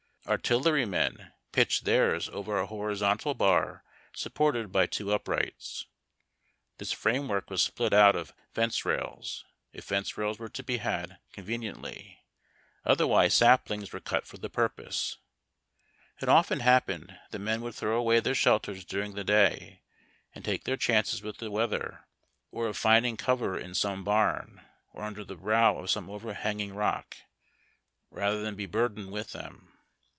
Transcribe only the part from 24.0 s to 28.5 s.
barn, or under the brow of some overhanging rock, rather